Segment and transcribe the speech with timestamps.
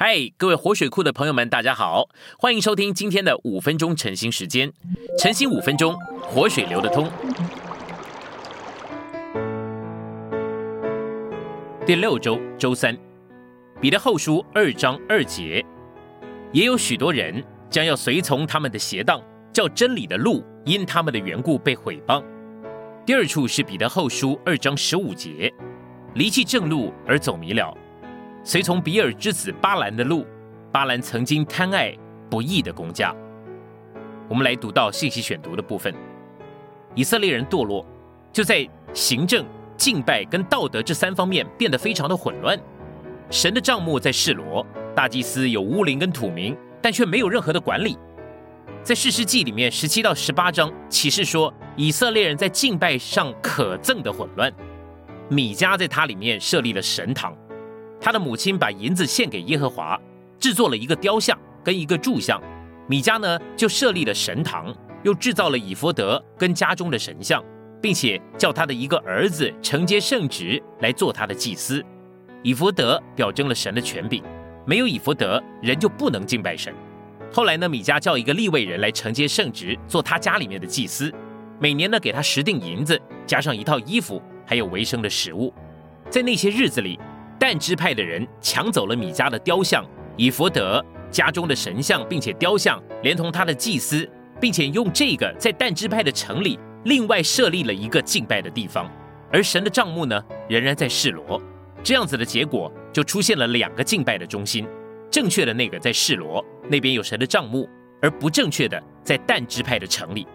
[0.00, 2.08] 嗨，各位活水库的朋友们，大家好，
[2.38, 4.72] 欢迎收听今天的五分钟晨兴时间。
[5.18, 7.10] 晨兴五分钟，活水流得通。
[11.84, 12.96] 第六周周三，
[13.80, 15.66] 彼得后书二章二节，
[16.52, 19.20] 也有许多人将要随从他们的邪荡，
[19.52, 22.22] 叫真理的路因他们的缘故被毁谤。
[23.04, 25.52] 第二处是彼得后书二章十五节，
[26.14, 27.76] 离弃正路而走迷了。
[28.42, 30.26] 随从比尔之子巴兰的路，
[30.72, 31.94] 巴兰曾经贪爱
[32.30, 33.14] 不义的工价。
[34.28, 35.94] 我们来读到信息选读的部分。
[36.94, 37.84] 以色列人堕落，
[38.32, 39.44] 就在行政、
[39.76, 42.58] 敬拜跟道德这三方面变得非常的混乱。
[43.30, 47.98] 神的账目在示罗，大祭司有乌灵跟土名，但却没有任何的管理。
[48.82, 54.50] 在士师记里面十七到十八章启示说，以色列人在敬拜上可憎的混乱。
[55.28, 57.36] 米迦在他里面设立了神堂。
[58.00, 60.00] 他的母亲把银子献给耶和华，
[60.38, 62.40] 制作了一个雕像跟一个柱像。
[62.86, 67.44] 米迦呢就设立了神堂，又制造了以弗德跟家中的神像，
[67.82, 71.84] 并且叫他的一个儿子承接圣职来做他的祭司。
[72.42, 74.22] 以弗德表征了神的权柄，
[74.64, 76.72] 没有以弗德人就不能敬拜神。
[77.32, 81.12] 后来呢，米迦叫一个立位人来承接圣职，做他家里面的祭司，
[81.58, 85.52] 每年呢给他十锭银子，加上一套衣服，还有维生的食物。
[86.08, 86.98] 在那些日子里。
[87.38, 89.84] 但支派的人抢走了米迦的雕像、
[90.16, 94.08] 以佛德家中的神像，并且雕像连同他的祭司，
[94.40, 98.90] 并且用这个在但支派的城里另外设立了一个敬拜的地方。
[99.30, 101.40] 而神的账目呢，仍然在示罗。
[101.82, 104.66] 这样子的结果就出现了两个敬拜的中心：
[105.10, 107.68] 正确的那个在示罗那边有神的账目，
[108.02, 110.26] 而不正确的在但支派的城里。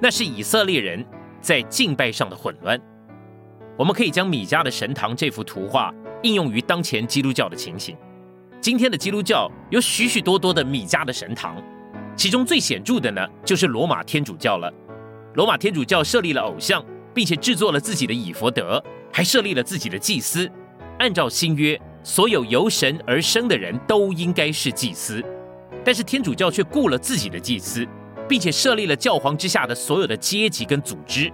[0.00, 1.04] 那是以色列人
[1.40, 2.80] 在敬拜上的混乱。
[3.78, 5.94] 我们可以将米迦的神堂这幅图画。
[6.22, 7.96] 应用于当前基督教的情形。
[8.60, 11.56] 今天的基督教有许许多多的米迦的神堂，
[12.16, 14.68] 其中最显著的呢，就是罗马天主教了。
[15.34, 16.84] 罗马天主教设立了偶像，
[17.14, 20.50] 并且制作了自己的以佛德，还设立了自己的祭司。
[20.98, 25.22] 按照新约，所有由神而生的人都应该是祭司，
[25.84, 27.86] 但是天主教却雇了自己的祭司，
[28.28, 31.32] 并且设立了教皇之下的所有的阶级跟组织。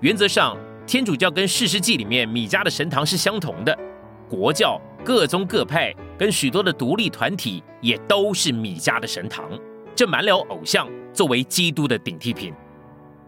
[0.00, 3.76] 原则上，天主教跟士师记里面米迦的神堂是相同的。
[4.28, 9.50] 国教各宗各派跟许多的独立团体也都是米迦的神堂，
[9.96, 12.54] 这满了偶像作为基督的顶替品。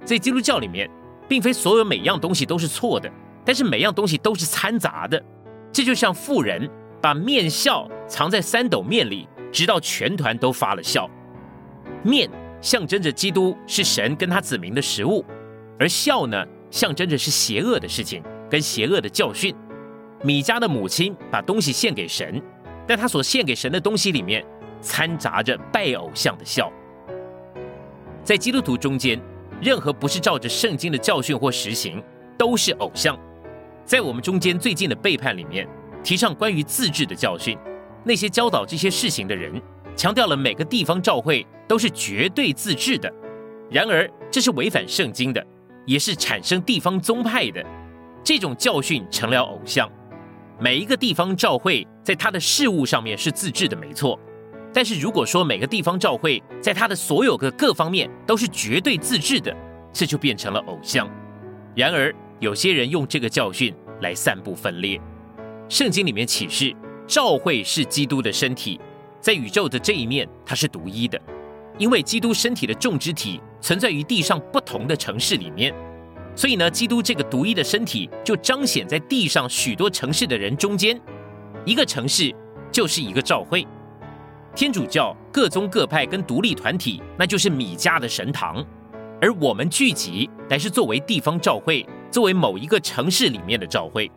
[0.05, 0.89] 在基督教里面，
[1.29, 3.11] 并非所有每样东西都是错的，
[3.45, 5.21] 但是每样东西都是掺杂的。
[5.73, 6.69] 这就像富人
[7.01, 11.11] 把面笑藏在三斗面里，直到全团都发了笑。
[12.05, 12.31] 面
[12.61, 15.25] 象征着基督是神跟他子民的食物，
[15.79, 19.55] 而笑呢，象征着是邪恶的事情跟邪恶的教训。
[20.23, 22.43] 米迦的母亲把东西献给神，
[22.87, 24.45] 但他所献给神的东西里面
[24.81, 26.73] 掺杂着拜偶像的笑。
[28.25, 29.21] 在基督徒中间，
[29.63, 32.03] 任何不是照着圣经的教训或实行，
[32.37, 33.19] 都是偶像。
[33.85, 35.67] 在我们中间最近的背叛里面，
[36.03, 37.57] 提倡关于自治的教训，
[38.05, 39.63] 那些教导这些事情的人，
[39.97, 43.11] 强调了每个地方教会都是绝对自治的。
[43.71, 45.47] 然而，这是违反圣经的，
[45.89, 47.65] 也是产生地方宗派的。
[48.23, 49.91] 这种教训成了偶像。
[50.61, 54.21] 每一个地方教会在他的事务上面是自治的，没错。
[54.71, 59.57] 但是如果说每个地方教会在他的所有个各方面都是绝对自治的，
[59.91, 61.09] 这就变成了偶像。
[61.75, 65.01] 然而，有些人用这个教训来散布分裂。
[65.71, 68.79] 圣经里面启示，教会是基督的身体，
[69.21, 71.19] 在宇宙的这一面，它是独一的，
[71.79, 75.73] 因为基督身体的众肢体存在于地上不同的城市里面。
[76.37, 81.01] 所以呢，基督这个独一的身体就彰显在地上许多城市的人中间。
[81.65, 82.35] 一个城市
[82.71, 83.67] 就是一个教会，
[84.55, 88.65] 天主教各宗各派跟独立团体，那就是米迦的神堂。
[89.21, 94.09] 而我们聚集乃是作为地方教会，作为某一个城市里面的教会。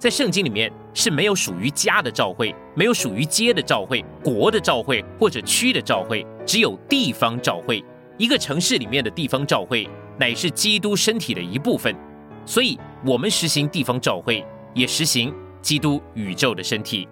[0.00, 7.84] 在圣经里面是没有属于家的教会，没有属于街的教会、国的教会或者区的教会，只有地方教会。
[8.16, 9.86] 一个城市里面的地方教会。
[10.18, 11.96] 乃是基督身体的一部分，
[12.44, 14.44] 所以我们实行地方教会，
[14.74, 17.08] 也实行基督宇宙的身体。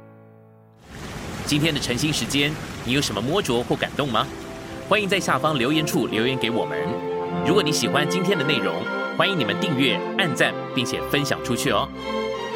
[1.46, 2.52] 今天的晨兴时间，
[2.84, 4.26] 你有什么摸着或感动吗？
[4.90, 6.78] 欢迎在下方留言处留言给我们。
[7.46, 8.74] 如果你喜欢今天的内容，
[9.16, 11.88] 欢迎你们订阅、按赞，并且分享出去哦。